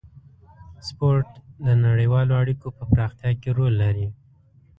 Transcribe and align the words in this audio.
سپورت 0.87 1.29
د 1.65 1.67
نړیوالو 1.85 2.33
اړیکو 2.41 2.67
په 2.77 2.83
پراختیا 2.91 3.31
کې 3.41 3.49
رول 3.57 3.73
لري. 3.83 4.07